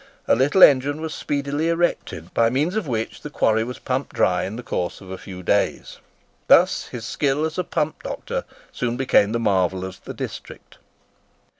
[0.27, 4.45] A little engine was speedily erected, by means of which the quarry was pumped dry
[4.45, 5.99] in the course of a few days.
[6.47, 10.79] Thus his skill as a pump doctor soon became the marvel of the district.